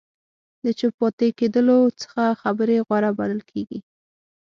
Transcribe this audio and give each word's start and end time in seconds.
د 0.63 0.65
چوپ 0.79 0.93
پاتې 0.99 1.27
کېدلو 1.39 1.77
څخه 2.01 2.23
خبرې 2.41 2.77
غوره 2.87 3.11
بلل 3.19 3.41
کېږي. 3.51 3.79